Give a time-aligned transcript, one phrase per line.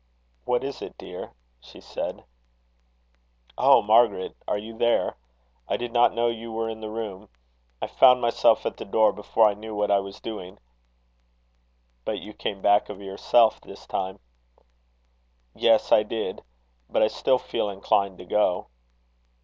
[0.45, 2.23] "What is it, dear?" she said.
[3.55, 4.35] "Oh, Margaret!
[4.47, 5.15] are you there?
[5.67, 7.29] I did not know you were in the room.
[7.83, 10.57] I found myself at the door before I knew what I was doing."
[12.03, 14.17] "But you came back of yourself this time."
[15.53, 16.41] "Yes I did.
[16.89, 18.69] But I still feel inclined to go."